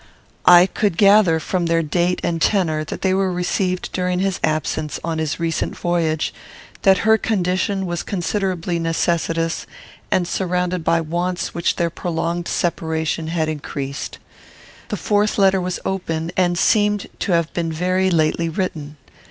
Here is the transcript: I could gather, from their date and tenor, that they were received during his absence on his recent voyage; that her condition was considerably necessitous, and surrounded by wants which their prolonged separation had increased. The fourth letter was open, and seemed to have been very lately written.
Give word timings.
I 0.47 0.65
could 0.65 0.97
gather, 0.97 1.39
from 1.39 1.67
their 1.67 1.83
date 1.83 2.21
and 2.23 2.41
tenor, 2.41 2.83
that 2.85 3.03
they 3.03 3.13
were 3.13 3.31
received 3.31 3.91
during 3.93 4.17
his 4.17 4.39
absence 4.43 4.99
on 5.03 5.19
his 5.19 5.39
recent 5.39 5.77
voyage; 5.77 6.33
that 6.81 7.05
her 7.05 7.19
condition 7.19 7.85
was 7.85 8.01
considerably 8.01 8.79
necessitous, 8.79 9.67
and 10.09 10.27
surrounded 10.27 10.83
by 10.83 11.01
wants 11.01 11.53
which 11.53 11.75
their 11.75 11.91
prolonged 11.91 12.47
separation 12.47 13.27
had 13.27 13.47
increased. 13.47 14.17
The 14.87 14.97
fourth 14.97 15.37
letter 15.37 15.61
was 15.61 15.79
open, 15.85 16.31
and 16.35 16.57
seemed 16.57 17.05
to 17.19 17.33
have 17.33 17.53
been 17.53 17.71
very 17.71 18.09
lately 18.09 18.49
written. 18.49 18.97